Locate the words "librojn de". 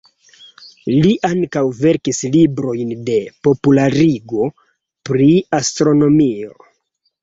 2.37-3.21